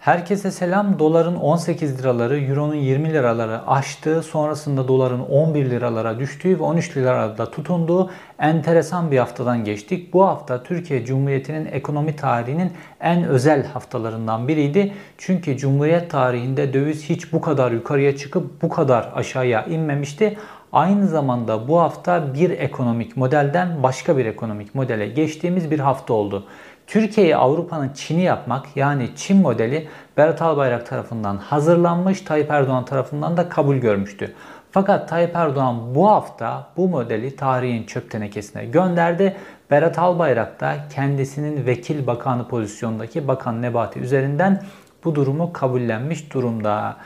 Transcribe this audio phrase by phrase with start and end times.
[0.00, 0.98] Herkese selam.
[0.98, 7.50] Doların 18 liraları, Euro'nun 20 liraları aştığı, sonrasında doların 11 liralara düştüğü ve 13 liralarda
[7.50, 10.12] tutunduğu enteresan bir haftadan geçtik.
[10.12, 14.92] Bu hafta Türkiye Cumhuriyeti'nin ekonomi tarihinin en özel haftalarından biriydi.
[15.18, 20.36] Çünkü Cumhuriyet tarihinde döviz hiç bu kadar yukarıya çıkıp bu kadar aşağıya inmemişti.
[20.72, 26.46] Aynı zamanda bu hafta bir ekonomik modelden başka bir ekonomik modele geçtiğimiz bir hafta oldu.
[26.90, 33.48] Türkiye'yi Avrupa'nın Çin'i yapmak yani Çin modeli Berat Albayrak tarafından hazırlanmış, Tayyip Erdoğan tarafından da
[33.48, 34.34] kabul görmüştü.
[34.70, 39.36] Fakat Tayyip Erdoğan bu hafta bu modeli tarihin çöp tenekesine gönderdi.
[39.70, 44.62] Berat Albayrak da kendisinin vekil bakanı pozisyondaki Bakan Nebati üzerinden
[45.04, 46.96] bu durumu kabullenmiş durumda.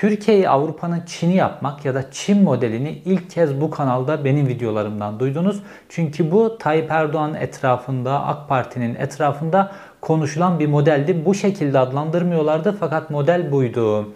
[0.00, 5.62] Türkiye'yi Avrupa'nın Çin'i yapmak ya da Çin modelini ilk kez bu kanalda benim videolarımdan duydunuz.
[5.88, 11.24] Çünkü bu Tayyip Erdoğan etrafında, AK Parti'nin etrafında konuşulan bir modeldi.
[11.24, 14.12] Bu şekilde adlandırmıyorlardı fakat model buydu.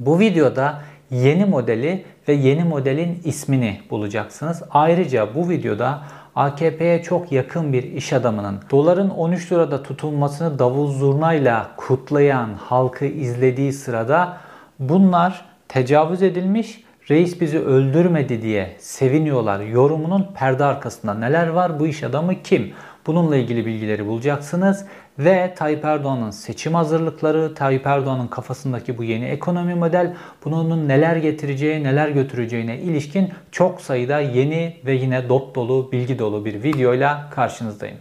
[0.00, 4.62] Bu videoda yeni modeli ve yeni modelin ismini bulacaksınız.
[4.70, 6.02] Ayrıca bu videoda
[6.36, 13.72] AKP'ye çok yakın bir iş adamının doların 13 lirada tutulmasını davul zurnayla kutlayan halkı izlediği
[13.72, 14.36] sırada
[14.78, 19.60] Bunlar tecavüz edilmiş, reis bizi öldürmedi diye seviniyorlar.
[19.60, 21.80] Yorumunun perde arkasında neler var?
[21.80, 22.72] Bu iş adamı kim?
[23.06, 24.86] Bununla ilgili bilgileri bulacaksınız
[25.18, 31.84] ve Tayyip Erdoğan'ın seçim hazırlıkları, Tayyip Erdoğan'ın kafasındaki bu yeni ekonomi model, bunun neler getireceği,
[31.84, 37.98] neler götüreceğine ilişkin çok sayıda yeni ve yine dop dolu, bilgi dolu bir videoyla karşınızdayım.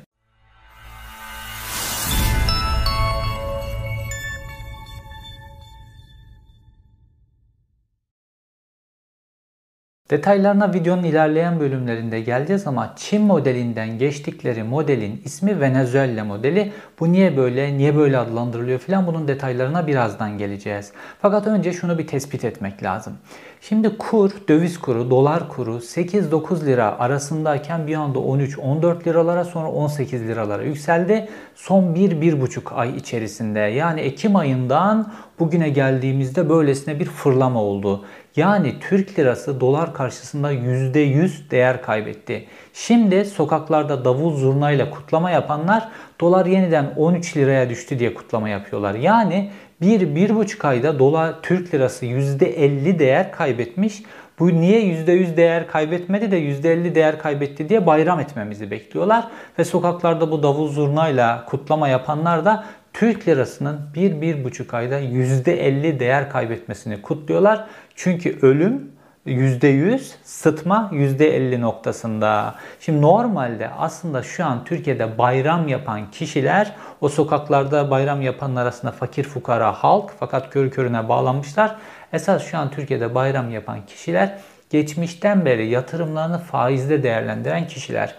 [10.13, 16.71] Detaylarına videonun ilerleyen bölümlerinde geleceğiz ama Çin modelinden geçtikleri modelin ismi Venezuela modeli.
[16.99, 20.91] Bu niye böyle, niye böyle adlandırılıyor filan bunun detaylarına birazdan geleceğiz.
[21.21, 23.13] Fakat önce şunu bir tespit etmek lazım.
[23.61, 30.27] Şimdi kur, döviz kuru, dolar kuru 8-9 lira arasındayken bir anda 13-14 liralara sonra 18
[30.27, 31.29] liralara yükseldi.
[31.55, 38.05] Son 1-1,5 ay içerisinde yani Ekim ayından bugüne geldiğimizde böylesine bir fırlama oldu.
[38.35, 42.45] Yani Türk lirası dolar karşısında %100 değer kaybetti.
[42.73, 45.89] Şimdi sokaklarda davul zurnayla kutlama yapanlar
[46.21, 48.95] dolar yeniden 13 liraya düştü diye kutlama yapıyorlar.
[48.95, 49.51] Yani
[49.81, 54.03] bir, bir buçuk ayda dolar Türk lirası %50 değer kaybetmiş.
[54.39, 59.27] Bu niye %100 değer kaybetmedi de %50 değer kaybetti diye bayram etmemizi bekliyorlar.
[59.59, 67.01] Ve sokaklarda bu davul zurnayla kutlama yapanlar da Türk lirasının 1-1,5 ayda %50 değer kaybetmesini
[67.01, 67.65] kutluyorlar.
[67.95, 68.91] Çünkü ölüm
[69.27, 72.55] %100, sıtma %50 noktasında.
[72.79, 79.23] Şimdi normalde aslında şu an Türkiye'de bayram yapan kişiler o sokaklarda bayram yapanlar arasında fakir
[79.23, 81.75] fukara halk fakat körü körüne bağlanmışlar.
[82.13, 84.37] Esas şu an Türkiye'de bayram yapan kişiler
[84.69, 88.15] geçmişten beri yatırımlarını faizde değerlendiren kişiler.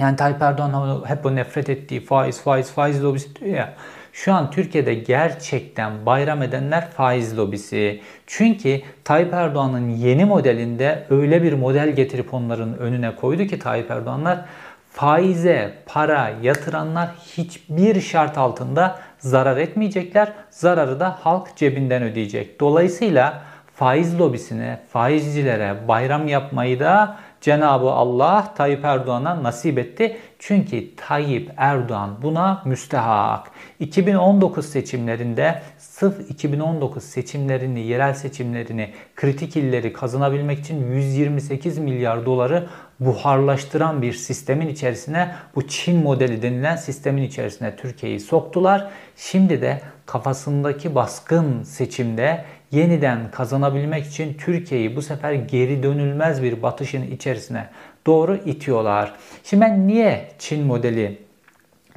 [0.00, 3.74] Yani Tayyip Erdoğan hep o nefret ettiği faiz, faiz, faiz lobisi diyor ya.
[4.12, 8.00] Şu an Türkiye'de gerçekten bayram edenler faiz lobisi.
[8.26, 14.44] Çünkü Tayyip Erdoğan'ın yeni modelinde öyle bir model getirip onların önüne koydu ki Tayyip Erdoğanlar
[14.92, 20.32] faize para yatıranlar hiçbir şart altında zarar etmeyecekler.
[20.50, 22.60] Zararı da halk cebinden ödeyecek.
[22.60, 23.42] Dolayısıyla
[23.74, 30.16] faiz lobisine, faizcilere bayram yapmayı da Cenabı Allah Tayyip Erdoğan'a nasip etti.
[30.38, 33.50] Çünkü Tayyip Erdoğan buna müstehak.
[33.80, 42.66] 2019 seçimlerinde sırf 2019 seçimlerini, yerel seçimlerini, kritik illeri kazanabilmek için 128 milyar doları
[43.00, 48.90] buharlaştıran bir sistemin içerisine bu Çin modeli denilen sistemin içerisine Türkiye'yi soktular.
[49.16, 57.10] Şimdi de kafasındaki baskın seçimde yeniden kazanabilmek için Türkiye'yi bu sefer geri dönülmez bir batışın
[57.10, 57.66] içerisine
[58.06, 59.14] doğru itiyorlar.
[59.44, 61.18] Şimdi ben niye Çin modeli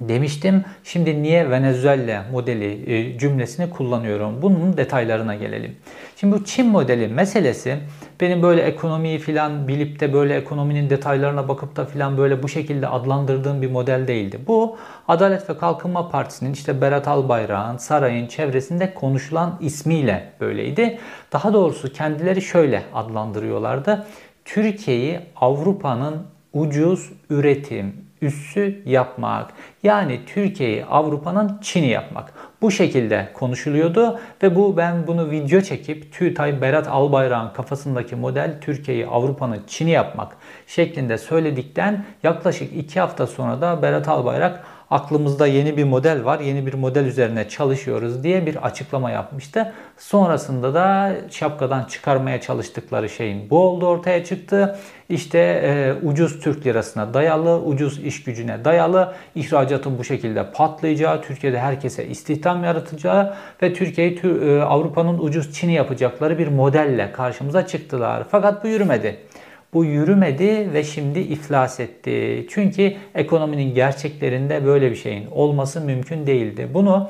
[0.01, 0.65] demiştim.
[0.83, 4.41] Şimdi niye Venezuela modeli e, cümlesini kullanıyorum?
[4.41, 5.75] Bunun detaylarına gelelim.
[6.15, 7.77] Şimdi bu Çin modeli meselesi
[8.21, 12.87] benim böyle ekonomiyi filan bilip de böyle ekonominin detaylarına bakıp da filan böyle bu şekilde
[12.87, 14.39] adlandırdığım bir model değildi.
[14.47, 14.77] Bu
[15.07, 20.99] Adalet ve Kalkınma Partisi'nin işte Berat Albayrak'ın sarayın çevresinde konuşulan ismiyle böyleydi.
[21.33, 24.05] Daha doğrusu kendileri şöyle adlandırıyorlardı.
[24.45, 29.53] Türkiye'yi Avrupa'nın ucuz üretim, üssü yapmak.
[29.83, 32.33] Yani Türkiye'yi Avrupa'nın Çin'i yapmak.
[32.61, 39.07] Bu şekilde konuşuluyordu ve bu ben bunu video çekip TÜTAY Berat Albayrak'ın kafasındaki model Türkiye'yi
[39.07, 40.37] Avrupa'nın Çin'i yapmak
[40.67, 46.65] şeklinde söyledikten yaklaşık 2 hafta sonra da Berat Albayrak aklımızda yeni bir model var, yeni
[46.65, 49.73] bir model üzerine çalışıyoruz diye bir açıklama yapmıştı.
[49.97, 54.79] Sonrasında da şapkadan çıkarmaya çalıştıkları şeyin bu oldu ortaya çıktı.
[55.09, 61.59] İşte e, ucuz Türk lirasına dayalı, ucuz iş gücüne dayalı ihracatın bu şekilde patlayacağı, Türkiye'de
[61.59, 68.23] herkese istihdam yaratacağı ve Türkiye'yi e, Avrupa'nın ucuz Çin'i yapacakları bir modelle karşımıza çıktılar.
[68.31, 69.17] Fakat bu yürümedi.
[69.73, 72.45] Bu yürümedi ve şimdi iflas etti.
[72.49, 76.69] Çünkü ekonominin gerçeklerinde böyle bir şeyin olması mümkün değildi.
[76.73, 77.09] Bunu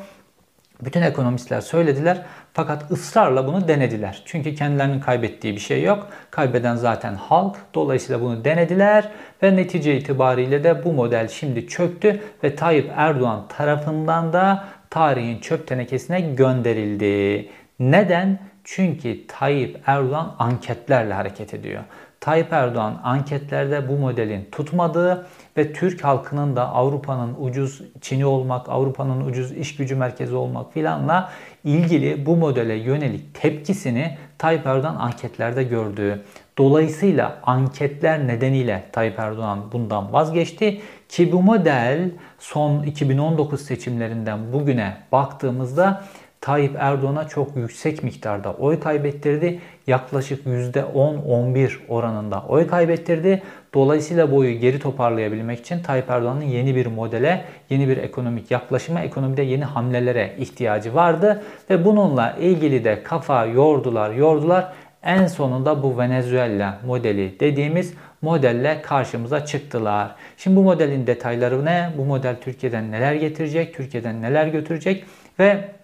[0.82, 2.22] bütün ekonomistler söylediler
[2.54, 4.22] fakat ısrarla bunu denediler.
[4.26, 6.08] Çünkü kendilerinin kaybettiği bir şey yok.
[6.32, 7.56] Kaybeden zaten halk.
[7.74, 9.10] Dolayısıyla bunu denediler
[9.44, 15.68] ve netice itibariyle de bu model şimdi çöktü ve Tayyip Erdoğan tarafından da tarihin çöp
[15.68, 17.50] tenekesine gönderildi.
[17.80, 18.40] Neden?
[18.64, 21.84] Çünkü Tayyip Erdoğan anketlerle hareket ediyor.
[22.22, 25.28] Tayyip Erdoğan anketlerde bu modelin tutmadığı
[25.58, 31.32] ve Türk halkının da Avrupa'nın ucuz Çin'i olmak, Avrupa'nın ucuz iş gücü merkezi olmak filanla
[31.64, 36.22] ilgili bu modele yönelik tepkisini Tayyip Erdoğan anketlerde gördüğü.
[36.58, 46.04] Dolayısıyla anketler nedeniyle Tayyip Erdoğan bundan vazgeçti ki bu model son 2019 seçimlerinden bugüne baktığımızda
[46.42, 49.60] Tayyip Erdoğan'a çok yüksek miktarda oy kaybettirdi.
[49.88, 53.44] Yaklaşık %10-11 oranında oy kaybettirdi.
[53.74, 59.42] Dolayısıyla boyu geri toparlayabilmek için Tayyip Erdoğan'ın yeni bir modele, yeni bir ekonomik yaklaşıma, ekonomide
[59.42, 61.44] yeni hamlelere ihtiyacı vardı.
[61.70, 64.74] Ve bununla ilgili de kafa yordular, yordular.
[65.04, 70.16] En sonunda bu Venezuela modeli dediğimiz modelle karşımıza çıktılar.
[70.38, 71.90] Şimdi bu modelin detayları ne?
[71.98, 73.76] Bu model Türkiye'den neler getirecek?
[73.76, 75.06] Türkiye'den neler götürecek?
[75.40, 75.81] Ve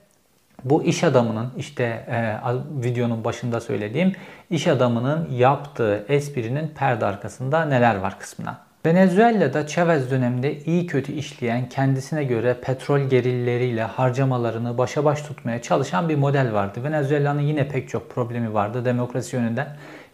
[0.63, 2.35] bu iş adamının işte e,
[2.83, 4.13] videonun başında söylediğim
[4.49, 8.67] iş adamının yaptığı esprinin perde arkasında neler var kısmına.
[8.85, 16.09] Venezuela'da Chavez döneminde iyi kötü işleyen, kendisine göre petrol gerilleriyle harcamalarını başa baş tutmaya çalışan
[16.09, 16.83] bir model vardı.
[16.83, 19.67] Venezuela'nın yine pek çok problemi vardı demokrasi yönünden,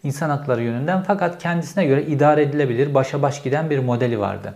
[0.04, 4.54] insan hakları yönünden fakat kendisine göre idare edilebilir, başa baş giden bir modeli vardı.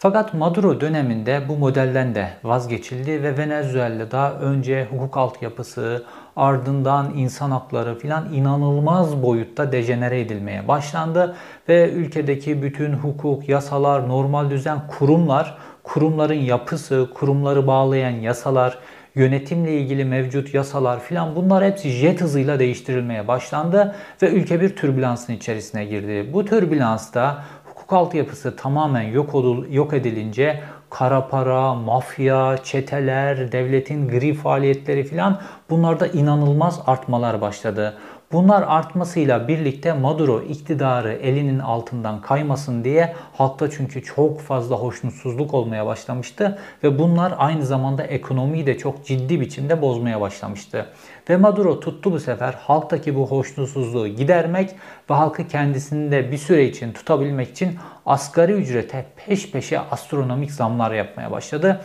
[0.00, 6.04] Fakat Maduro döneminde bu modelden de vazgeçildi ve Venezuela'da önce hukuk altyapısı,
[6.36, 11.36] ardından insan hakları filan inanılmaz boyutta dejenere edilmeye başlandı
[11.68, 18.78] ve ülkedeki bütün hukuk, yasalar, normal düzen, kurumlar, kurumların yapısı, kurumları bağlayan yasalar,
[19.14, 25.32] yönetimle ilgili mevcut yasalar filan bunlar hepsi jet hızıyla değiştirilmeye başlandı ve ülke bir türbülansın
[25.32, 26.30] içerisine girdi.
[26.32, 27.44] Bu türbülansta
[27.88, 29.34] hukuk altyapısı tamamen yok,
[29.70, 35.40] yok edilince kara para, mafya, çeteler, devletin gri faaliyetleri filan
[35.70, 37.98] bunlarda inanılmaz artmalar başladı.
[38.32, 45.86] Bunlar artmasıyla birlikte Maduro iktidarı elinin altından kaymasın diye halkta çünkü çok fazla hoşnutsuzluk olmaya
[45.86, 50.86] başlamıştı ve bunlar aynı zamanda ekonomiyi de çok ciddi biçimde bozmaya başlamıştı.
[51.30, 54.70] Ve Maduro tuttu bu sefer halktaki bu hoşnutsuzluğu gidermek
[55.10, 61.30] ve halkı kendisinde bir süre için tutabilmek için asgari ücrete peş peşe astronomik zamlar yapmaya
[61.30, 61.80] başladı.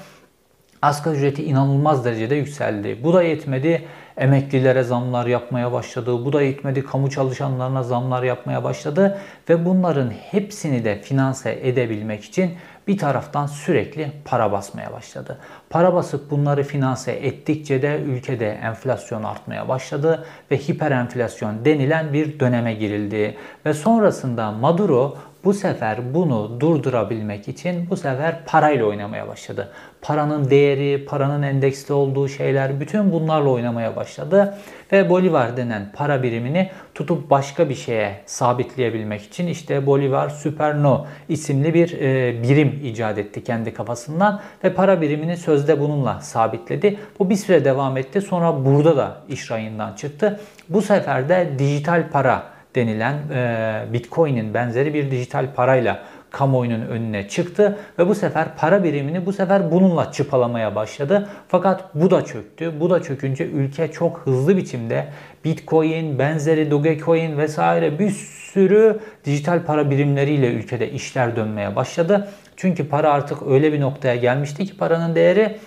[0.82, 3.00] Asgari ücreti inanılmaz derecede yükseldi.
[3.04, 3.86] Bu da yetmedi.
[4.18, 6.26] Emeklilere zamlar yapmaya başladı.
[6.26, 6.86] Bu da yetmedi.
[6.86, 9.20] Kamu çalışanlarına zamlar yapmaya başladı.
[9.50, 12.52] Ve bunların hepsini de finanse edebilmek için
[12.88, 15.38] bir taraftan sürekli para basmaya başladı.
[15.70, 22.40] Para basıp bunları finanse ettikçe de ülkede enflasyon artmaya başladı ve hiper enflasyon denilen bir
[22.40, 23.38] döneme girildi.
[23.66, 29.72] Ve sonrasında Maduro bu sefer bunu durdurabilmek için bu sefer parayla oynamaya başladı.
[30.02, 34.58] Paranın değeri, paranın endeksli olduğu şeyler bütün bunlarla oynamaya başladı.
[34.92, 41.74] Ve Bolivar denen para birimini tutup başka bir şeye sabitleyebilmek için işte Bolivar Superno isimli
[41.74, 47.00] bir e, birim icat etti kendi kafasından ve para birimini sözde bununla sabitledi.
[47.20, 48.22] Bu bir süre devam etti.
[48.22, 50.40] Sonra burada da iş rayından çıktı.
[50.70, 56.04] Bu sefer de dijital para denilen e, Bitcoin'in benzeri bir dijital parayla
[56.34, 61.30] kamuoyunun önüne çıktı ve bu sefer para birimini bu sefer bununla çıpalamaya başladı.
[61.48, 62.74] Fakat bu da çöktü.
[62.80, 65.08] Bu da çökünce ülke çok hızlı biçimde
[65.46, 72.30] Bitcoin, benzeri Dogecoin vesaire bir sürü dijital para birimleriyle ülkede işler dönmeye başladı.
[72.56, 75.58] Çünkü para artık öyle bir noktaya gelmişti ki paranın değeri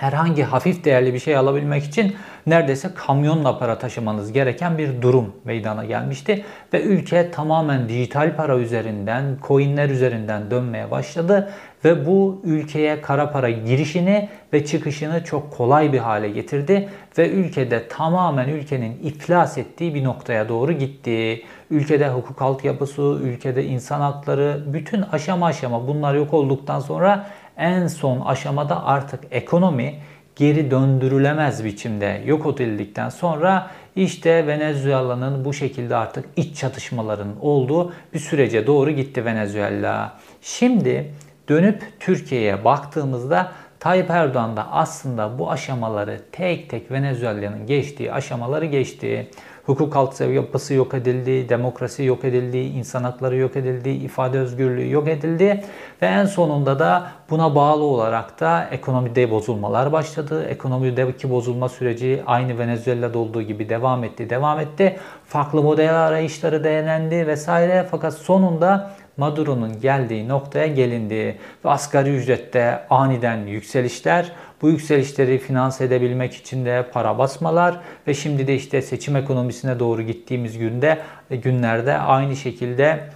[0.00, 5.84] herhangi hafif değerli bir şey alabilmek için neredeyse kamyonla para taşımanız gereken bir durum meydana
[5.84, 6.44] gelmişti.
[6.72, 11.50] Ve ülke tamamen dijital para üzerinden, coinler üzerinden dönmeye başladı.
[11.84, 16.88] Ve bu ülkeye kara para girişini ve çıkışını çok kolay bir hale getirdi.
[17.18, 21.42] Ve ülkede tamamen ülkenin iflas ettiği bir noktaya doğru gitti.
[21.70, 27.26] Ülkede hukuk altyapısı, ülkede insan hakları, bütün aşama aşama bunlar yok olduktan sonra
[27.58, 29.94] en son aşamada artık ekonomi
[30.36, 38.18] geri döndürülemez biçimde yok edildikten sonra işte Venezuela'nın bu şekilde artık iç çatışmaların olduğu bir
[38.18, 40.12] sürece doğru gitti Venezuela.
[40.42, 41.14] Şimdi
[41.48, 49.30] dönüp Türkiye'ye baktığımızda Tayyip Erdoğan da aslında bu aşamaları tek tek Venezuela'nın geçtiği aşamaları geçti.
[49.68, 55.08] Hukuk altı yapısı yok edildi, demokrasi yok edildi, insan hakları yok edildi, ifade özgürlüğü yok
[55.08, 55.64] edildi
[56.02, 60.44] ve en sonunda da buna bağlı olarak da ekonomide bozulmalar başladı.
[60.44, 64.96] Ekonomideki bozulma süreci aynı Venezuela'da olduğu gibi devam etti, devam etti.
[65.24, 73.46] Farklı model arayışları denendi vesaire fakat sonunda Maduro'nun geldiği noktaya gelindi ve asgari ücrette aniden
[73.46, 79.78] yükselişler, bu yükselişleri finanse edebilmek için de para basmalar ve şimdi de işte seçim ekonomisine
[79.78, 80.98] doğru gittiğimiz günde
[81.30, 83.10] günlerde aynı şekilde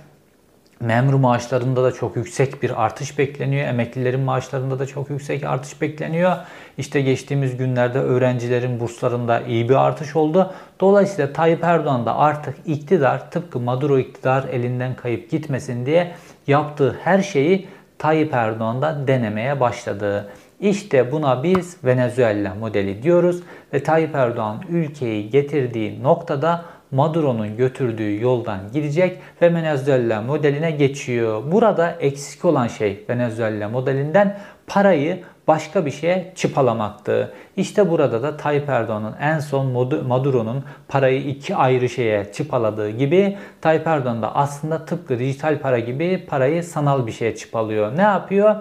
[0.82, 3.68] Memur maaşlarında da çok yüksek bir artış bekleniyor.
[3.68, 6.37] Emeklilerin maaşlarında da çok yüksek artış bekleniyor.
[6.78, 10.52] İşte geçtiğimiz günlerde öğrencilerin burslarında iyi bir artış oldu.
[10.80, 16.14] Dolayısıyla Tayyip Erdoğan da artık iktidar tıpkı Maduro iktidar elinden kayıp gitmesin diye
[16.46, 17.68] yaptığı her şeyi
[18.02, 20.28] Tayyip Erdoğan da denemeye başladı.
[20.61, 23.42] İşte buna biz Venezuela modeli diyoruz
[23.73, 31.42] ve Tayyip Erdoğan ülkeyi getirdiği noktada Maduro'nun götürdüğü yoldan gidecek ve Venezuela modeline geçiyor.
[31.52, 37.32] Burada eksik olan şey Venezuela modelinden parayı başka bir şeye çıpalamaktı.
[37.56, 39.66] İşte burada da Tayyip Erdoğan'ın en son
[40.06, 46.26] Maduro'nun parayı iki ayrı şeye çıpaladığı gibi Tayyip Erdoğan da aslında tıpkı dijital para gibi
[46.26, 47.96] parayı sanal bir şeye çıpalıyor.
[47.96, 48.56] Ne yapıyor?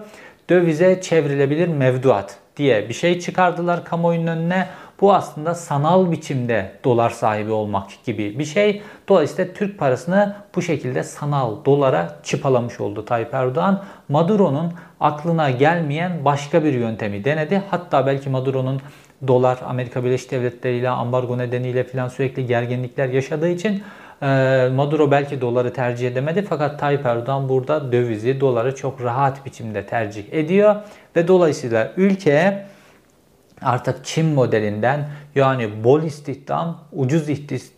[0.49, 4.67] Dövize çevrilebilir mevduat diye bir şey çıkardılar kamuoyunun önüne.
[5.01, 8.81] Bu aslında sanal biçimde dolar sahibi olmak gibi bir şey.
[9.09, 13.83] Dolayısıyla Türk parasını bu şekilde sanal dolara çıpalamış oldu Tayyip Erdoğan.
[14.09, 17.61] Maduro'nun aklına gelmeyen başka bir yöntemi denedi.
[17.69, 18.81] Hatta belki Maduro'nun
[19.27, 23.83] dolar Amerika Birleşik Devletleri ile ambargo nedeniyle falan sürekli gerginlikler yaşadığı için
[24.21, 29.85] e, Maduro belki doları tercih edemedi fakat Tayyip Erdoğan burada dövizi, doları çok rahat biçimde
[29.85, 30.75] tercih ediyor
[31.15, 32.65] ve dolayısıyla ülke
[33.61, 37.29] artık Çin modelinden yani bol istihdam, ucuz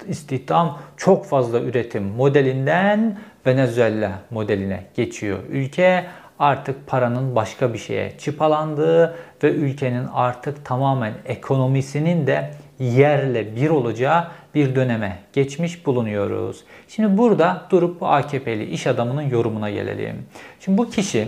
[0.08, 5.40] istihdam, çok fazla üretim modelinden Venezuela modeline geçiyor.
[5.50, 6.06] Ülke
[6.40, 14.28] artık paranın başka bir şeye çıpalandığı ve ülkenin artık tamamen ekonomisinin de yerle bir olacağı
[14.56, 16.64] bir döneme geçmiş bulunuyoruz.
[16.88, 20.26] Şimdi burada durup bu AKP'li iş adamının yorumuna gelelim.
[20.60, 21.28] Şimdi bu kişi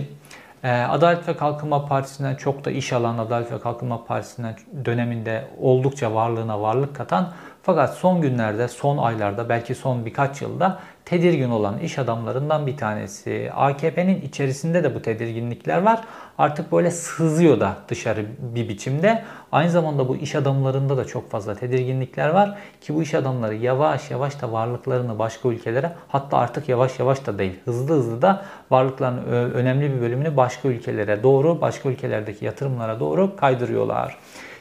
[0.66, 6.14] ee, Adalet ve Kalkınma Partisi'nden çok da iş alan Adalet ve Kalkınma Partisi'nden döneminde oldukça
[6.14, 7.32] varlığına varlık katan
[7.62, 13.50] fakat son günlerde, son aylarda, belki son birkaç yılda tedirgin olan iş adamlarından bir tanesi.
[13.54, 16.00] AKP'nin içerisinde de bu tedirginlikler var.
[16.38, 19.24] Artık böyle sızıyor da dışarı bir biçimde.
[19.52, 24.10] Aynı zamanda bu iş adamlarında da çok fazla tedirginlikler var ki bu iş adamları yavaş
[24.10, 29.24] yavaş da varlıklarını başka ülkelere hatta artık yavaş yavaş da değil hızlı hızlı da varlıkların
[29.52, 34.16] önemli bir bölümünü başka ülkelere doğru, başka ülkelerdeki yatırımlara doğru kaydırıyorlar.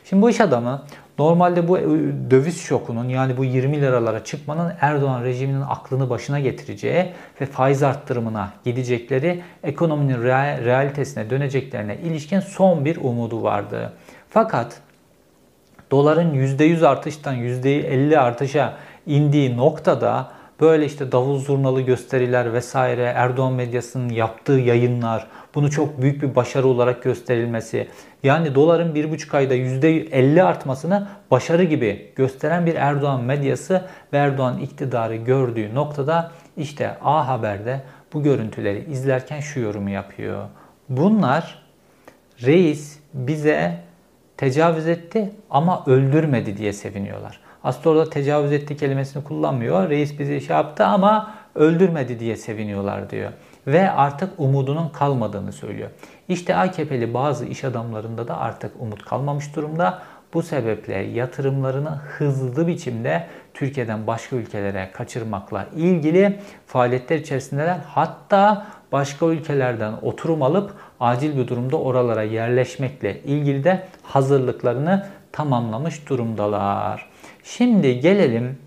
[0.09, 0.81] Şimdi bu iş adamı
[1.19, 1.83] Normalde bu e,
[2.31, 8.53] döviz şokunun yani bu 20 liralara çıkmanın Erdoğan rejiminin aklını başına getireceği ve faiz arttırımına
[8.65, 10.23] gidecekleri ekonominin
[10.65, 13.93] realitesine döneceklerine ilişkin son bir umudu vardı.
[14.29, 14.81] Fakat
[15.91, 18.73] doların %100 artıştan %50 artışa
[19.05, 20.31] indiği noktada
[20.61, 26.67] böyle işte davul zurnalı gösteriler vesaire Erdoğan medyasının yaptığı yayınlar bunu çok büyük bir başarı
[26.67, 27.87] olarak gösterilmesi
[28.23, 34.59] yani doların bir buçuk ayda %50 artmasını başarı gibi gösteren bir Erdoğan medyası ve Erdoğan
[34.59, 37.81] iktidarı gördüğü noktada işte A Haber'de
[38.13, 40.45] bu görüntüleri izlerken şu yorumu yapıyor.
[40.89, 41.65] Bunlar
[42.41, 43.77] reis bize
[44.37, 47.44] tecavüz etti ama öldürmedi diye seviniyorlar.
[47.65, 49.89] Aslında orada tecavüz etti kelimesini kullanmıyor.
[49.89, 53.31] Reis bizi şey yaptı ama öldürmedi diye seviniyorlar diyor.
[53.67, 55.89] Ve artık umudunun kalmadığını söylüyor.
[56.29, 60.01] İşte AKP'li bazı iş adamlarında da artık umut kalmamış durumda.
[60.33, 67.77] Bu sebeple yatırımlarını hızlı biçimde Türkiye'den başka ülkelere kaçırmakla ilgili faaliyetler içerisindeler.
[67.87, 77.14] Hatta başka ülkelerden oturum alıp acil bir durumda oralara yerleşmekle ilgili de hazırlıklarını tamamlamış durumdalar.
[77.47, 78.57] Şimdi gelelim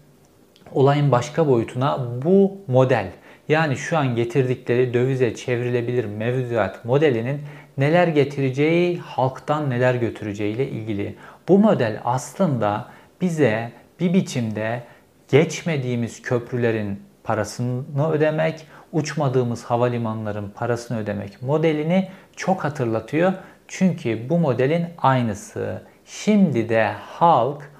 [0.72, 3.06] olayın başka boyutuna bu model
[3.48, 7.40] yani şu an getirdikleri dövize çevrilebilir mevduat modelinin
[7.78, 11.16] neler getireceği, halktan neler götüreceği ile ilgili.
[11.48, 12.88] Bu model aslında
[13.20, 14.82] bize bir biçimde
[15.28, 23.32] geçmediğimiz köprülerin parasını ödemek, uçmadığımız havalimanların parasını ödemek modelini çok hatırlatıyor.
[23.68, 25.82] Çünkü bu modelin aynısı.
[26.04, 27.77] Şimdi de halk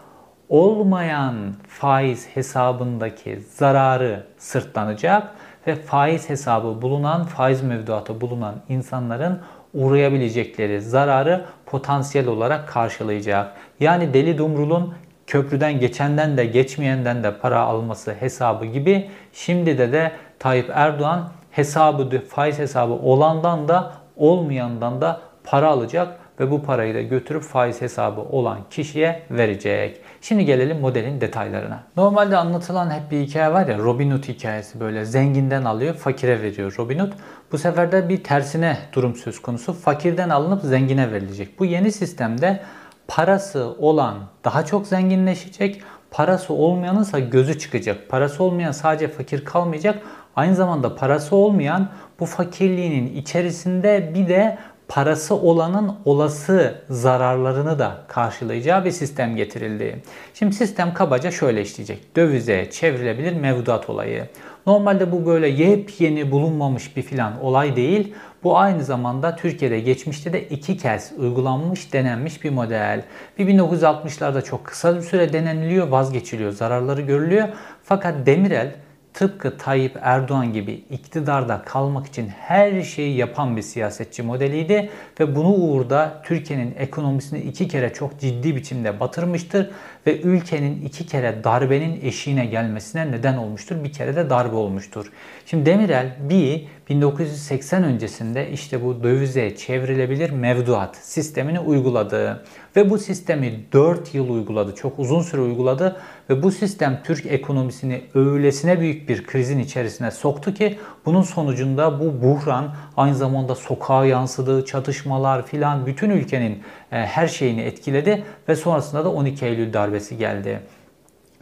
[0.49, 1.35] olmayan
[1.69, 5.35] faiz hesabındaki zararı sırtlanacak
[5.67, 9.41] ve faiz hesabı bulunan, faiz mevduatı bulunan insanların
[9.75, 13.53] uğrayabilecekleri zararı potansiyel olarak karşılayacak.
[13.81, 14.95] Yani Deli Dumrul'un
[15.27, 22.21] köprüden geçenden de geçmeyenden de para alması hesabı gibi şimdi de de Tayyip Erdoğan hesabı
[22.29, 28.21] faiz hesabı olandan da olmayandan da para alacak ve bu parayı da götürüp faiz hesabı
[28.21, 30.01] olan kişiye verecek.
[30.21, 31.83] Şimdi gelelim modelin detaylarına.
[31.97, 36.75] Normalde anlatılan hep bir hikaye var ya Robin Hood hikayesi böyle zenginden alıyor fakire veriyor
[36.79, 37.13] Robin Hood.
[37.53, 39.73] Bu sefer de bir tersine durum söz konusu.
[39.73, 41.59] Fakirden alınıp zengine verilecek.
[41.59, 42.61] Bu yeni sistemde
[43.09, 45.83] parası olan daha çok zenginleşecek.
[46.11, 48.09] Parası olmayanınsa gözü çıkacak.
[48.09, 50.03] Parası olmayan sadece fakir kalmayacak.
[50.37, 51.89] Aynı zamanda parası olmayan
[52.21, 60.03] bu fakirliğinin içerisinde bir de parası olanın olası zararlarını da karşılayacağı bir sistem getirildi.
[60.35, 62.17] Şimdi sistem kabaca şöyle işleyecek.
[62.17, 64.29] Dövize çevrilebilir mevduat olayı.
[64.67, 68.15] Normalde bu böyle yepyeni bulunmamış bir filan olay değil.
[68.43, 73.05] Bu aynı zamanda Türkiye'de geçmişte de iki kez uygulanmış, denenmiş bir model.
[73.39, 77.49] Bir 1960'larda çok kısa bir süre deneniliyor, vazgeçiliyor, zararları görülüyor.
[77.85, 78.75] Fakat Demirel
[79.15, 85.49] tıpkı Tayyip Erdoğan gibi iktidarda kalmak için her şeyi yapan bir siyasetçi modeliydi ve bunu
[85.49, 89.71] uğurda Türkiye'nin ekonomisini iki kere çok ciddi biçimde batırmıştır
[90.07, 93.85] ve ülkenin iki kere darbenin eşiğine gelmesine neden olmuştur.
[93.85, 95.13] Bir kere de darbe olmuştur.
[95.47, 102.45] Şimdi Demirel bir 1980 öncesinde işte bu dövize çevrilebilir mevduat sistemini uyguladı.
[102.77, 104.75] Ve bu sistemi 4 yıl uyguladı.
[104.75, 105.97] Çok uzun süre uyguladı.
[106.31, 112.23] Ve bu sistem Türk ekonomisini öylesine büyük bir krizin içerisine soktu ki bunun sonucunda bu
[112.23, 118.25] buhran aynı zamanda sokağa yansıdığı çatışmalar filan bütün ülkenin e, her şeyini etkiledi.
[118.49, 120.61] Ve sonrasında da 12 Eylül darbesi geldi.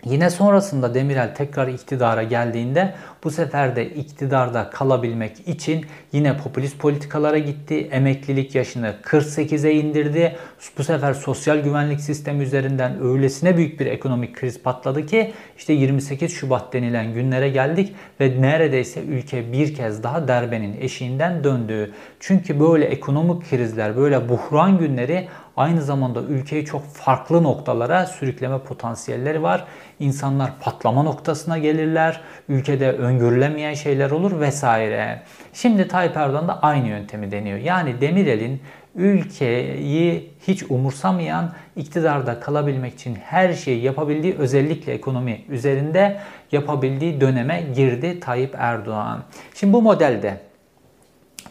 [0.05, 7.39] Yine sonrasında Demirel tekrar iktidara geldiğinde bu sefer de iktidarda kalabilmek için yine popülist politikalara
[7.39, 7.89] gitti.
[7.91, 10.37] Emeklilik yaşını 48'e indirdi.
[10.79, 16.33] Bu sefer sosyal güvenlik sistemi üzerinden öylesine büyük bir ekonomik kriz patladı ki işte 28
[16.33, 21.93] Şubat denilen günlere geldik ve neredeyse ülke bir kez daha derbenin eşiğinden döndü.
[22.21, 29.43] Çünkü böyle ekonomik krizler, böyle buhran günleri aynı zamanda ülkeyi çok farklı noktalara sürükleme potansiyelleri
[29.43, 29.65] var.
[30.01, 32.21] İnsanlar patlama noktasına gelirler.
[32.49, 35.23] Ülkede öngörülemeyen şeyler olur vesaire.
[35.53, 37.59] Şimdi Tayyip Erdoğan da aynı yöntemi deniyor.
[37.59, 38.61] Yani Demirel'in
[38.95, 46.17] ülkeyi hiç umursamayan, iktidarda kalabilmek için her şeyi yapabildiği, özellikle ekonomi üzerinde
[46.53, 49.23] yapabildiği döneme girdi Tayyip Erdoğan.
[49.55, 50.41] Şimdi bu modelde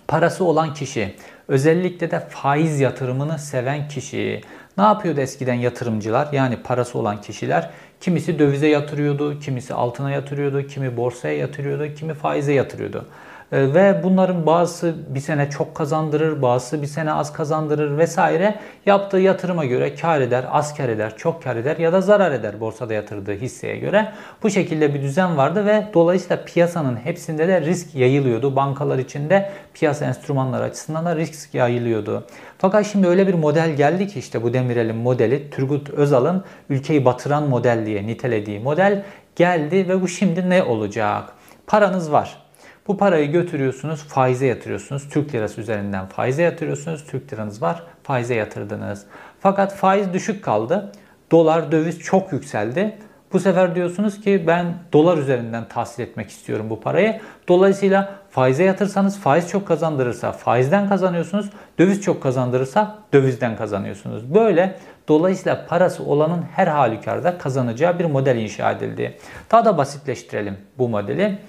[0.08, 1.16] parası olan kişi,
[1.48, 4.42] özellikle de faiz yatırımını seven kişi,
[4.78, 6.28] ne yapıyordu eskiden yatırımcılar?
[6.34, 7.70] Yani parası olan kişiler
[8.02, 13.06] kimisi dövize yatırıyordu, kimisi altına yatırıyordu, kimi borsaya yatırıyordu, kimi faize yatırıyordu.
[13.52, 18.56] Ee, ve bunların bazısı bir sene çok kazandırır, bazısı bir sene az kazandırır vesaire.
[18.86, 22.60] Yaptığı yatırıma göre kar eder, az kar eder, çok kar eder ya da zarar eder
[22.60, 24.12] borsada yatırdığı hisseye göre.
[24.44, 28.56] Bu şekilde bir düzen vardı ve dolayısıyla piyasanın hepsinde de risk yayılıyordu.
[28.56, 32.28] Bankalar içinde piyasa enstrümanları açısından da risk yayılıyordu.
[32.58, 37.44] Fakat şimdi öyle bir model geldi ki işte bu Demirel'in modeli Turgut Özal'ın ülkeyi batıran
[37.44, 39.04] model diye nitelediği model
[39.36, 41.24] geldi ve bu şimdi ne olacak?
[41.68, 42.45] Paranız var.
[42.88, 45.10] Bu parayı götürüyorsunuz, faize yatırıyorsunuz.
[45.10, 47.06] Türk lirası üzerinden faize yatırıyorsunuz.
[47.06, 49.06] Türk liranız var, faize yatırdınız.
[49.40, 50.92] Fakat faiz düşük kaldı.
[51.32, 52.98] Dolar, döviz çok yükseldi.
[53.34, 57.22] Bu sefer diyorsunuz ki ben dolar üzerinden tahsil etmek istiyorum bu parayı.
[57.48, 61.50] Dolayısıyla faize yatırsanız faiz çok kazandırırsa faizden kazanıyorsunuz.
[61.80, 64.34] Döviz çok kazandırırsa dövizden kazanıyorsunuz.
[64.34, 69.18] Böyle dolayısıyla parası olanın her halükarda kazanacağı bir model inşa edildi.
[69.52, 71.40] Daha da basitleştirelim bu modeli.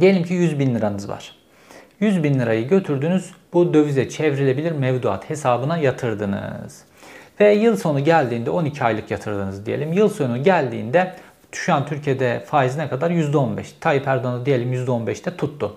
[0.00, 1.34] Diyelim ki 100 bin liranız var.
[2.00, 6.84] 100 bin lirayı götürdünüz bu dövize çevrilebilir mevduat hesabına yatırdınız.
[7.40, 9.92] Ve yıl sonu geldiğinde 12 aylık yatırdınız diyelim.
[9.92, 11.14] Yıl sonu geldiğinde
[11.52, 13.10] şu an Türkiye'de faiz ne kadar?
[13.10, 13.64] %15.
[13.80, 15.76] Tayyip Erdoğan'ı diyelim %15'te tuttu.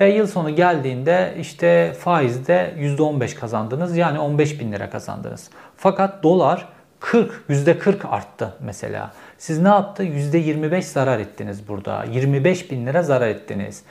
[0.00, 3.96] Ve yıl sonu geldiğinde işte faizde %15 kazandınız.
[3.96, 5.50] Yani 15 bin lira kazandınız.
[5.76, 6.68] Fakat dolar
[7.00, 9.12] 40, %40 arttı mesela.
[9.38, 10.04] Siz ne yaptı?
[10.04, 12.04] %25 zarar ettiniz burada.
[12.04, 13.82] 25 bin lira zarar ettiniz.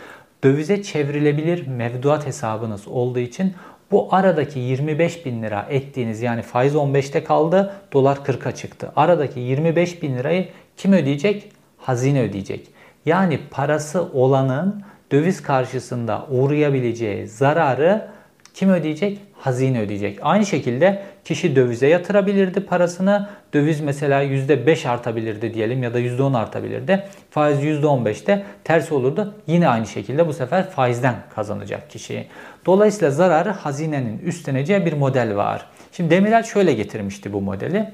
[0.44, 3.54] Dövize çevrilebilir mevduat hesabınız olduğu için
[3.92, 8.92] bu aradaki 25 bin lira ettiğiniz yani faiz 15'te kaldı, dolar 40'a çıktı.
[8.96, 11.52] Aradaki 25 bin lirayı kim ödeyecek?
[11.78, 12.68] Hazine ödeyecek.
[13.06, 18.08] Yani parası olanın döviz karşısında uğrayabileceği zararı
[18.54, 19.20] Kim ödeyecek?
[19.34, 20.20] Hazine ödeyecek.
[20.22, 23.30] Aynı şekilde kişi dövize yatırabilirdi parasını.
[23.54, 27.04] Döviz mesela %5 artabilirdi diyelim ya da %10 artabilirdi.
[27.30, 29.36] Faiz %15'te tersi olurdu.
[29.48, 32.28] Yine aynı şekilde bu sefer faizden kazanacak kişi.
[32.66, 35.66] Dolayısıyla zararı hazinenin üstleneceği bir model var.
[35.92, 37.92] Şimdi Demirel şöyle getirmişti bu modeli.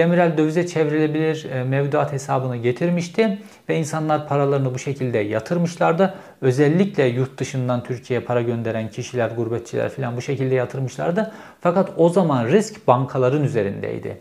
[0.00, 6.14] Demirel dövize çevrilebilir e, mevduat hesabını getirmişti ve insanlar paralarını bu şekilde yatırmışlardı.
[6.40, 11.32] Özellikle yurt dışından Türkiye'ye para gönderen kişiler, gurbetçiler falan bu şekilde yatırmışlardı.
[11.60, 14.20] Fakat o zaman risk bankaların üzerindeydi.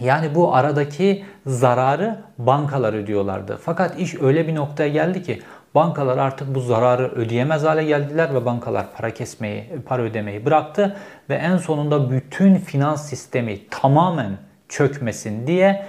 [0.00, 3.58] Yani bu aradaki zararı bankalar ödüyorlardı.
[3.62, 5.42] Fakat iş öyle bir noktaya geldi ki
[5.74, 10.96] bankalar artık bu zararı ödeyemez hale geldiler ve bankalar para kesmeyi, para ödemeyi bıraktı
[11.30, 14.36] ve en sonunda bütün finans sistemi tamamen
[14.68, 15.86] çökmesin diye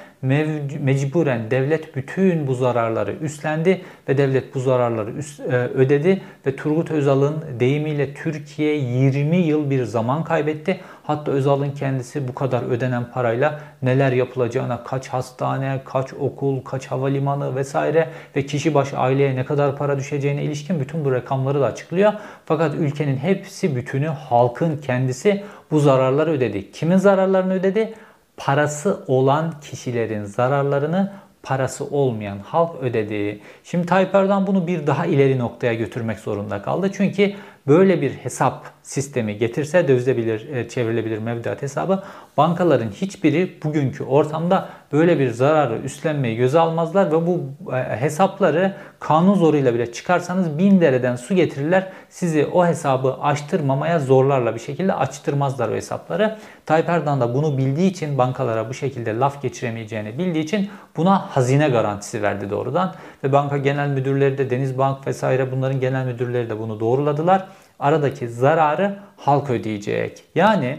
[0.79, 5.11] mecburen devlet bütün bu zararları üstlendi ve devlet bu zararları
[5.51, 10.79] e, ödedi ve Turgut Özal'ın deyimiyle Türkiye 20 yıl bir zaman kaybetti.
[11.03, 17.55] Hatta Özal'ın kendisi bu kadar ödenen parayla neler yapılacağına, kaç hastane, kaç okul, kaç havalimanı
[17.55, 22.13] vesaire ve kişi başı aileye ne kadar para düşeceğine ilişkin bütün bu rakamları da açıklıyor.
[22.45, 26.71] Fakat ülkenin hepsi bütünü halkın kendisi bu zararları ödedi.
[26.71, 27.93] Kimin zararlarını ödedi?
[28.37, 31.11] Parası olan kişilerin zararlarını
[31.43, 33.39] parası olmayan halk ödedi.
[33.63, 36.91] Şimdi Tayyip Erdoğan bunu bir daha ileri noktaya götürmek zorunda kaldı.
[36.93, 37.33] Çünkü
[37.67, 42.03] böyle bir hesap sistemi getirse dövizebilir, e, çevrilebilir mevduat hesabı
[42.37, 47.43] bankaların hiçbiri bugünkü ortamda böyle bir zararı üstlenmeyi göze almazlar ve bu
[47.75, 51.87] e, hesapları kanun zoruyla bile çıkarsanız bin dereden su getirirler.
[52.09, 56.37] Sizi o hesabı açtırmamaya zorlarla bir şekilde açtırmazlar o hesapları.
[56.65, 61.69] Tayyip Erdoğan da bunu bildiği için bankalara bu şekilde laf geçiremeyeceğini bildiği için buna hazine
[61.69, 62.95] garantisi verdi doğrudan.
[63.23, 67.47] Ve banka genel müdürleri de Denizbank vesaire bunların genel müdürleri de bunu doğruladılar
[67.79, 70.23] aradaki zararı halk ödeyecek.
[70.35, 70.77] Yani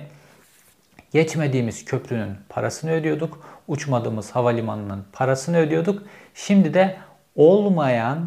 [1.12, 3.46] geçmediğimiz köprünün parasını ödüyorduk.
[3.68, 6.02] Uçmadığımız havalimanının parasını ödüyorduk.
[6.34, 6.96] Şimdi de
[7.36, 8.18] olmayan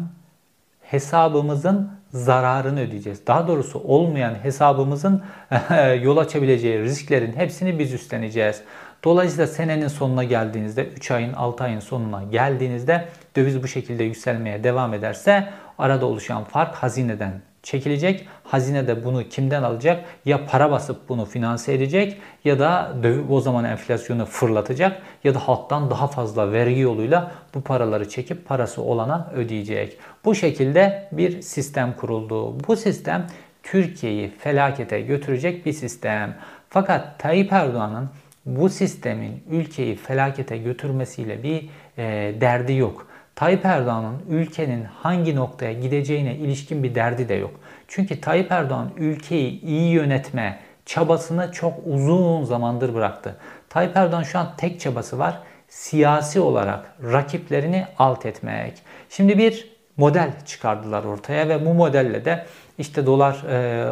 [0.82, 3.26] hesabımızın zararını ödeyeceğiz.
[3.26, 5.22] Daha doğrusu olmayan hesabımızın
[6.02, 8.62] yol açabileceği risklerin hepsini biz üstleneceğiz.
[9.04, 14.94] Dolayısıyla senenin sonuna geldiğinizde 3 ayın 6 ayın sonuna geldiğinizde döviz bu şekilde yükselmeye devam
[14.94, 18.28] ederse arada oluşan fark hazineden çekilecek.
[18.44, 20.04] Hazine de bunu kimden alacak?
[20.24, 22.92] Ya para basıp bunu finanse edecek ya da
[23.30, 28.82] o zaman enflasyonu fırlatacak ya da halktan daha fazla vergi yoluyla bu paraları çekip parası
[28.82, 29.98] olana ödeyecek.
[30.24, 32.60] Bu şekilde bir sistem kuruldu.
[32.68, 33.26] Bu sistem
[33.62, 36.36] Türkiye'yi felakete götürecek bir sistem.
[36.68, 38.10] Fakat Tayyip Erdoğan'ın
[38.46, 41.68] bu sistemin ülkeyi felakete götürmesiyle bir
[41.98, 43.09] e, derdi yok.
[43.40, 47.50] Tayyip Erdoğan'ın ülkenin hangi noktaya gideceğine ilişkin bir derdi de yok.
[47.88, 53.36] Çünkü Tayyip Erdoğan ülkeyi iyi yönetme çabasını çok uzun zamandır bıraktı.
[53.68, 55.38] Tayyip Erdoğan şu an tek çabası var.
[55.68, 58.82] Siyasi olarak rakiplerini alt etmek.
[59.08, 62.46] Şimdi bir model çıkardılar ortaya ve bu modelle de
[62.78, 63.42] işte dolar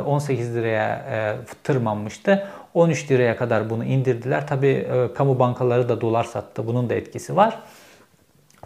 [0.06, 2.46] 18 e, liraya e, tırmanmıştı.
[2.74, 4.46] 13 liraya kadar bunu indirdiler.
[4.46, 6.66] Tabi e, kamu bankaları da dolar sattı.
[6.66, 7.58] Bunun da etkisi var.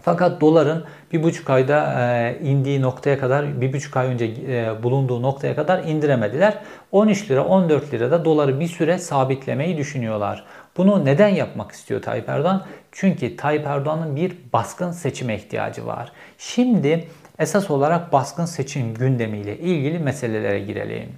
[0.03, 5.21] Fakat doların bir buçuk ayda e, indiği noktaya kadar, bir buçuk ay önce e, bulunduğu
[5.21, 6.57] noktaya kadar indiremediler.
[6.91, 10.43] 13 lira, 14 lirada doları bir süre sabitlemeyi düşünüyorlar.
[10.77, 12.63] Bunu neden yapmak istiyor Tayyip Erdoğan?
[12.91, 16.11] Çünkü Tayyip Erdoğan'ın bir baskın seçime ihtiyacı var.
[16.37, 17.07] Şimdi
[17.39, 21.09] esas olarak baskın seçim gündemiyle ilgili meselelere girelim.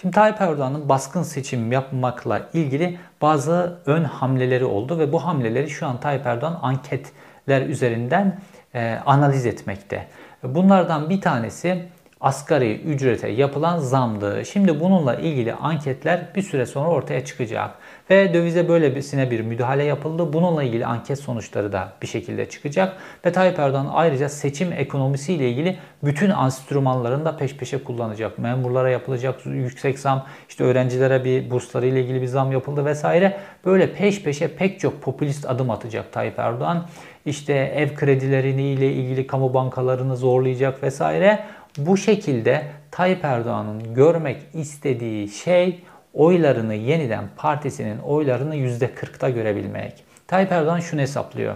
[0.00, 5.86] Şimdi Tayyip Erdoğan'ın baskın seçim yapmakla ilgili bazı ön hamleleri oldu ve bu hamleleri şu
[5.86, 7.12] an Tayyip Erdoğan anket
[7.58, 8.40] üzerinden
[8.74, 10.06] e, analiz etmekte.
[10.42, 11.88] Bunlardan bir tanesi
[12.20, 14.42] asgari ücrete yapılan zamdı.
[14.44, 17.70] Şimdi bununla ilgili anketler bir süre sonra ortaya çıkacak.
[18.10, 20.32] Ve dövize böylesine bir müdahale yapıldı.
[20.32, 22.96] Bununla ilgili anket sonuçları da bir şekilde çıkacak.
[23.26, 28.38] Ve Tayyip Erdoğan ayrıca seçim ekonomisi ile ilgili bütün enstrümanlarını da peş peşe kullanacak.
[28.38, 33.36] Memurlara yapılacak yüksek zam, işte öğrencilere bir bursları ile ilgili bir zam yapıldı vesaire.
[33.64, 36.86] Böyle peş peşe pek çok popülist adım atacak Tayyip Erdoğan.
[37.26, 41.44] İşte ev kredilerini ile ilgili kamu bankalarını zorlayacak vesaire.
[41.78, 45.82] Bu şekilde Tayyip Erdoğan'ın görmek istediği şey
[46.14, 50.04] oylarını yeniden partisinin oylarını %40'da görebilmek.
[50.26, 51.54] Tayyip Erdoğan şunu hesaplıyor.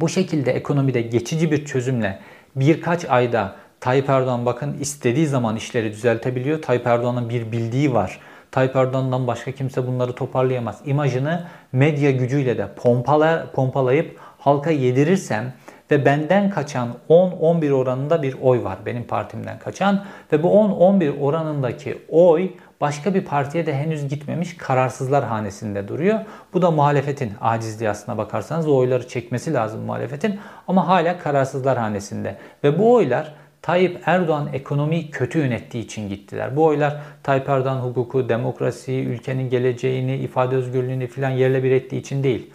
[0.00, 2.18] Bu şekilde ekonomide geçici bir çözümle
[2.56, 6.62] birkaç ayda Tayyip Erdoğan bakın istediği zaman işleri düzeltebiliyor.
[6.62, 8.20] Tayyip Erdoğan'ın bir bildiği var.
[8.50, 10.80] Tayyip Erdoğan'dan başka kimse bunları toparlayamaz.
[10.86, 15.52] İmajını medya gücüyle de pompala, pompalayıp halka yedirirsem
[15.90, 21.98] ve benden kaçan 10-11 oranında bir oy var benim partimden kaçan ve bu 10-11 oranındaki
[22.08, 22.50] oy
[22.80, 26.18] başka bir partiye de henüz gitmemiş kararsızlar hanesinde duruyor.
[26.52, 32.36] Bu da muhalefetin acizliği aslına bakarsanız o oyları çekmesi lazım muhalefetin ama hala kararsızlar hanesinde.
[32.64, 36.56] Ve bu oylar Tayyip Erdoğan ekonomiyi kötü yönettiği için gittiler.
[36.56, 42.22] Bu oylar Tayyip Erdoğan hukuku, demokrasi, ülkenin geleceğini, ifade özgürlüğünü filan yerle bir ettiği için
[42.22, 42.50] değil.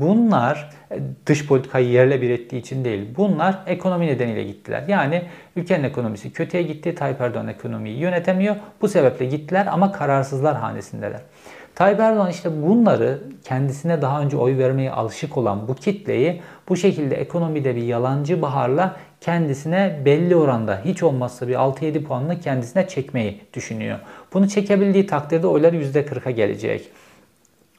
[0.00, 3.08] Bunlar e, dış politikayı yerle bir ettiği için değil.
[3.16, 4.84] Bunlar ekonomi nedeniyle gittiler.
[4.88, 5.22] Yani
[5.56, 6.94] ülkenin ekonomisi kötüye gitti.
[6.94, 8.56] Tayyip Erdoğan ekonomiyi yönetemiyor.
[8.80, 11.20] Bu sebeple gittiler ama kararsızlar hanesindeler.
[11.74, 17.16] Tayyip Erdoğan işte bunları kendisine daha önce oy vermeye alışık olan bu kitleyi bu şekilde
[17.16, 23.98] ekonomide bir yalancı baharla kendisine belli oranda hiç olmazsa bir 6-7 puanını kendisine çekmeyi düşünüyor.
[24.34, 26.90] Bunu çekebildiği takdirde oylar %40'a gelecek.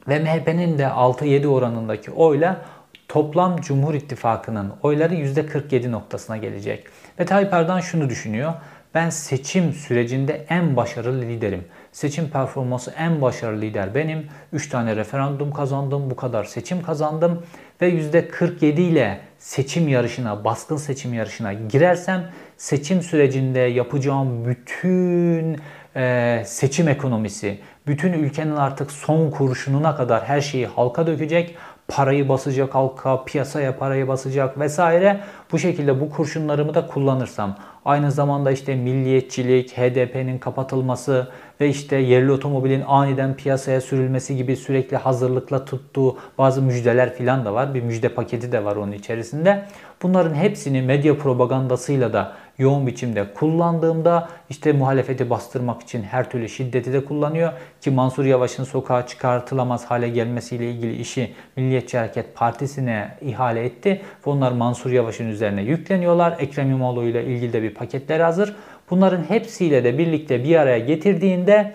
[0.08, 2.64] Ve MHP'nin de 6-7 oranındaki oyla
[3.08, 6.86] toplam Cumhur İttifakı'nın oyları %47 noktasına gelecek.
[7.18, 8.52] Ve Tayyip Erdoğan şunu düşünüyor.
[8.94, 11.64] Ben seçim sürecinde en başarılı liderim.
[11.92, 14.26] Seçim performansı en başarılı lider benim.
[14.52, 17.42] 3 tane referandum kazandım, bu kadar seçim kazandım
[17.80, 25.58] ve %47 ile seçim yarışına, baskın seçim yarışına girersem seçim sürecinde yapacağım bütün
[25.96, 31.56] e, seçim ekonomisi, bütün ülkenin artık son kurşununa kadar her şeyi halka dökecek
[31.88, 35.20] parayı basacak halka, piyasaya parayı basacak vesaire.
[35.52, 41.28] Bu şekilde bu kurşunlarımı da kullanırsam aynı zamanda işte milliyetçilik, HDP'nin kapatılması
[41.60, 47.54] ve işte yerli otomobilin aniden piyasaya sürülmesi gibi sürekli hazırlıkla tuttuğu bazı müjdeler filan da
[47.54, 47.74] var.
[47.74, 49.64] Bir müjde paketi de var onun içerisinde.
[50.02, 56.92] Bunların hepsini medya propagandasıyla da yoğun biçimde kullandığımda işte muhalefeti bastırmak için her türlü şiddeti
[56.92, 57.52] de kullanıyor.
[57.80, 64.02] Ki Mansur Yavaş'ın sokağa çıkartılamaz hale gelmesiyle ilgili işi Milliyetçi Hareket Partisi'ne ihale etti.
[64.26, 66.36] Onlar Mansur Yavaş'ın üzerine yükleniyorlar.
[66.38, 68.56] Ekrem İmamoğlu ile ilgili de bir paketler hazır.
[68.90, 71.74] Bunların hepsiyle de birlikte bir araya getirdiğinde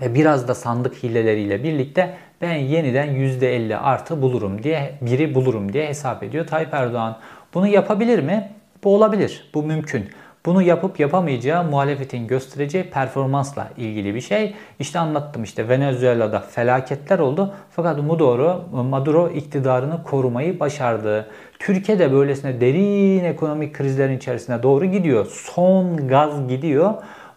[0.00, 5.88] ve biraz da sandık hileleriyle birlikte ben yeniden %50 artı bulurum diye biri bulurum diye
[5.88, 7.18] hesap ediyor Tayyip Erdoğan.
[7.54, 8.53] Bunu yapabilir mi?
[8.84, 9.50] Bu olabilir.
[9.54, 10.08] Bu mümkün.
[10.46, 14.54] Bunu yapıp yapamayacağı muhalefetin göstereceği performansla ilgili bir şey.
[14.78, 17.54] İşte anlattım işte Venezuela'da felaketler oldu.
[17.70, 21.30] Fakat Maduro, Maduro iktidarını korumayı başardı.
[21.58, 25.26] Türkiye'de böylesine derin ekonomik krizlerin içerisine doğru gidiyor.
[25.26, 26.94] Son gaz gidiyor.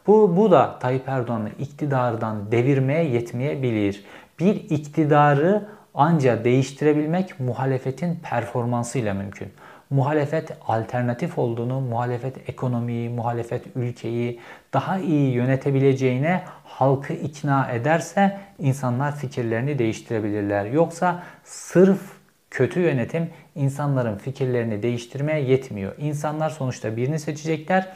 [0.08, 4.04] Bu, bu da Tayyip Erdoğan'ı iktidardan devirmeye yetmeyebilir.
[4.40, 9.48] Bir iktidarı ancak değiştirebilmek muhalefetin performansıyla mümkün
[9.90, 14.40] muhalefet alternatif olduğunu, muhalefet ekonomiyi, muhalefet ülkeyi
[14.74, 20.66] daha iyi yönetebileceğine halkı ikna ederse insanlar fikirlerini değiştirebilirler.
[20.66, 22.00] Yoksa sırf
[22.52, 25.94] kötü yönetim insanların fikirlerini değiştirmeye yetmiyor.
[25.98, 27.94] İnsanlar sonuçta birini seçecekler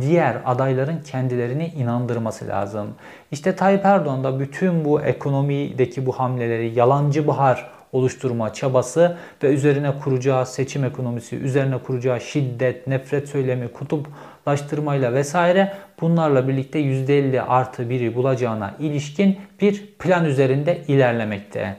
[0.00, 2.94] diğer adayların kendilerini inandırması lazım.
[3.30, 9.98] İşte Tayyip Erdoğan da bütün bu ekonomideki bu hamleleri yalancı bahar oluşturma çabası ve üzerine
[9.98, 18.14] kuracağı seçim ekonomisi, üzerine kuracağı şiddet, nefret söylemi, kutuplaştırmayla vesaire bunlarla birlikte %50 artı 1'i
[18.14, 21.76] bulacağına ilişkin bir plan üzerinde ilerlemekte.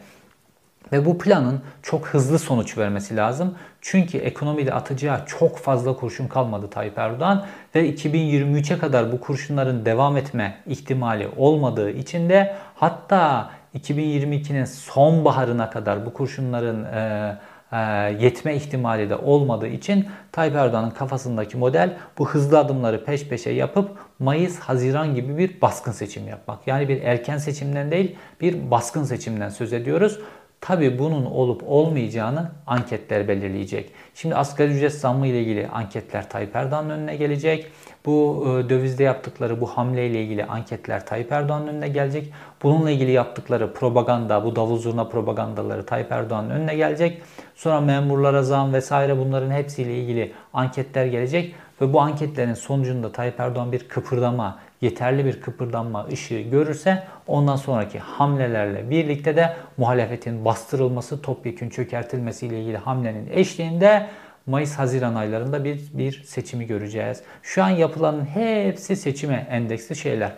[0.91, 3.56] Ve bu planın çok hızlı sonuç vermesi lazım.
[3.82, 7.45] Çünkü ekonomide atacağı çok fazla kurşun kalmadı Tayyip Erdoğan
[7.76, 16.05] ve 2023'e kadar bu kurşunların devam etme ihtimali olmadığı için de hatta 2022'nin sonbaharına kadar
[16.05, 17.38] bu kurşunların e,
[17.71, 17.77] e,
[18.23, 23.97] yetme ihtimali de olmadığı için Tayyip Erdoğan'ın kafasındaki model bu hızlı adımları peş peşe yapıp
[24.19, 26.67] Mayıs-Haziran gibi bir baskın seçim yapmak.
[26.67, 30.19] Yani bir erken seçimden değil bir baskın seçimden söz ediyoruz.
[30.62, 33.91] Tabi bunun olup olmayacağını anketler belirleyecek.
[34.15, 37.67] Şimdi asgari ücret zammı ile ilgili anketler Tayyip Erdoğan'ın önüne gelecek.
[38.06, 42.34] Bu e, dövizde yaptıkları bu hamle ile ilgili anketler Tayyip Erdoğan'ın önüne gelecek.
[42.63, 47.22] Bununla ilgili yaptıkları propaganda, bu davul zurna propagandaları Tayyip Erdoğan'ın önüne gelecek.
[47.56, 51.56] Sonra memurlara zam vesaire bunların hepsiyle ilgili anketler gelecek.
[51.82, 58.00] Ve bu anketlerin sonucunda Tayyip Erdoğan bir kıpırdama, yeterli bir kıpırdanma ışığı görürse ondan sonraki
[58.00, 64.08] hamlelerle birlikte de muhalefetin bastırılması, topyekün çökertilmesiyle ilgili hamlenin eşliğinde
[64.48, 67.24] Mayıs-Haziran aylarında bir, bir seçimi göreceğiz.
[67.44, 70.32] Şu an yapılanın hepsi seçime endeksli şeyler.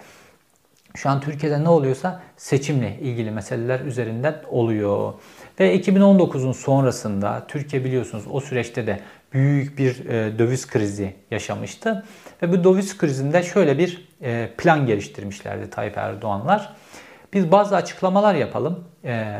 [0.95, 5.13] Şu an Türkiye'de ne oluyorsa seçimle ilgili meseleler üzerinden oluyor.
[5.61, 8.99] Ve 2019'un sonrasında Türkiye biliyorsunuz o süreçte de
[9.33, 12.05] büyük bir e, döviz krizi yaşamıştı.
[12.41, 16.73] Ve bu döviz krizinde şöyle bir e, plan geliştirmişlerdi Tayyip Erdoğanlar.
[17.33, 18.83] Biz bazı açıklamalar yapalım.
[19.05, 19.35] E,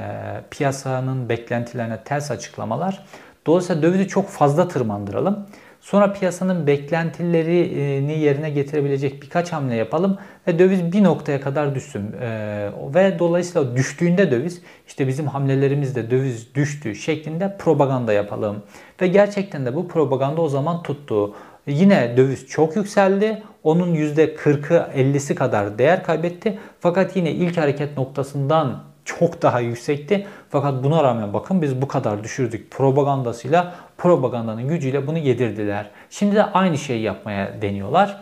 [0.52, 3.06] piyasanın beklentilerine ters açıklamalar.
[3.46, 5.48] Dolayısıyla dövizi çok fazla tırmandıralım.
[5.82, 10.18] Sonra piyasanın beklentilerini yerine getirebilecek birkaç hamle yapalım
[10.48, 12.12] ve döviz bir noktaya kadar düşsün.
[12.22, 18.64] Ee, ve dolayısıyla düştüğünde döviz işte bizim hamlelerimizde döviz düştü şeklinde propaganda yapalım.
[19.02, 21.36] Ve gerçekten de bu propaganda o zaman tuttu.
[21.68, 23.44] Yine döviz çok yükseldi.
[23.64, 26.60] Onun %40'ı 50'si kadar değer kaybetti.
[26.80, 30.28] Fakat yine ilk hareket noktasından çok daha yüksekti.
[30.50, 35.90] Fakat buna rağmen bakın biz bu kadar düşürdük propagandasıyla, propagandanın gücüyle bunu yedirdiler.
[36.10, 38.22] Şimdi de aynı şeyi yapmaya deniyorlar.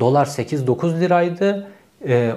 [0.00, 1.66] Dolar 8-9 liraydı.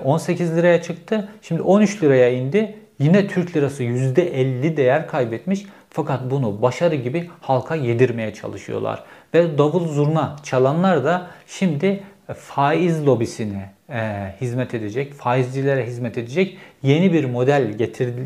[0.04, 1.30] 18 liraya çıktı.
[1.42, 2.76] Şimdi 13 liraya indi.
[3.00, 5.66] Yine Türk lirası %50 değer kaybetmiş.
[5.90, 9.04] Fakat bunu başarı gibi halka yedirmeye çalışıyorlar.
[9.34, 17.14] Ve davul zurna çalanlar da şimdi faiz lobisine e, hizmet edecek, faizcilere hizmet edecek yeni
[17.14, 17.72] bir model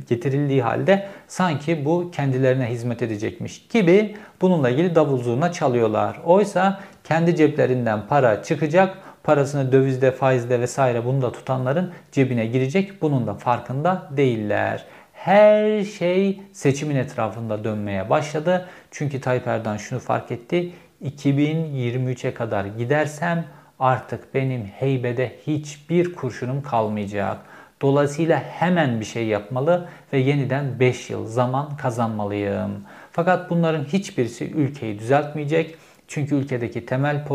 [0.09, 6.19] getirildiği halde sanki bu kendilerine hizmet edecekmiş gibi bununla ilgili davul zurna çalıyorlar.
[6.25, 13.01] Oysa kendi ceplerinden para çıkacak, parasını dövizde, faizde vesaire bunu da tutanların cebine girecek.
[13.01, 14.85] Bunun da farkında değiller.
[15.13, 18.67] Her şey seçimin etrafında dönmeye başladı.
[18.91, 20.71] Çünkü Tayyip Erdoğan şunu fark etti.
[21.03, 23.45] 2023'e kadar gidersem
[23.79, 27.37] artık benim heybede hiçbir kurşunum kalmayacak.
[27.81, 32.71] Dolayısıyla hemen bir şey yapmalı ve yeniden 5 yıl zaman kazanmalıyım.
[33.11, 35.75] Fakat bunların hiçbirisi ülkeyi düzeltmeyecek.
[36.07, 37.25] Çünkü ülkedeki temel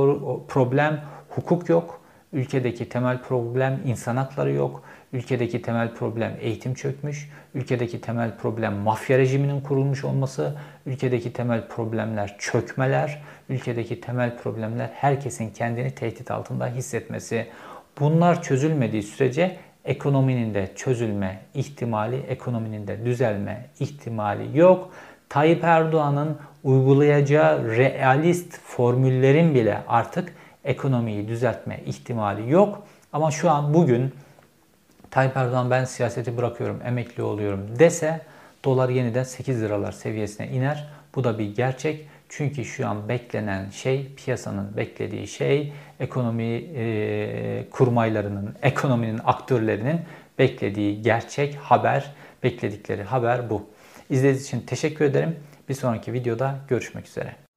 [0.49, 2.01] problem hukuk yok.
[2.33, 4.83] Ülkedeki temel problem insan hakları yok.
[5.13, 7.31] Ülkedeki temel problem eğitim çökmüş.
[7.55, 10.55] Ülkedeki temel problem mafya rejiminin kurulmuş olması.
[10.87, 13.23] Ülkedeki temel problemler çökmeler.
[13.49, 17.47] Ülkedeki temel problemler herkesin kendini tehdit altında hissetmesi.
[18.01, 24.91] Bunlar çözülmediği sürece ekonominin de çözülme ihtimali, ekonominin de düzelme ihtimali yok.
[25.29, 30.33] Tayyip Erdoğan'ın uygulayacağı realist formüllerin bile artık
[30.65, 32.83] ekonomiyi düzeltme ihtimali yok.
[33.13, 34.13] Ama şu an bugün
[35.11, 38.21] Tayyip Erdoğan ben siyaseti bırakıyorum, emekli oluyorum dese
[38.65, 40.89] dolar yeniden 8 liralar seviyesine iner.
[41.15, 42.09] Bu da bir gerçek.
[42.29, 50.01] Çünkü şu an beklenen şey, piyasanın beklediği şey, ekonomi e, kurmaylarının, ekonominin aktörlerinin
[50.39, 53.67] beklediği gerçek haber, bekledikleri haber bu.
[54.11, 55.37] İzlediğiniz için teşekkür ederim.
[55.69, 57.48] Bir sonraki videoda görüşmek üzere.